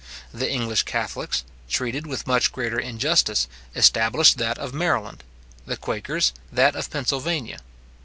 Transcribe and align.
The 0.33 0.51
English 0.51 0.81
catholics, 0.81 1.43
treated 1.69 2.07
with 2.07 2.25
much 2.25 2.51
greater 2.51 2.79
injustice, 2.79 3.47
established 3.75 4.39
that 4.39 4.57
of 4.57 4.73
Maryland; 4.73 5.23
the 5.67 5.77
quakers, 5.77 6.33
that 6.51 6.75
of 6.75 6.89
Pennsylvania. 6.89 7.59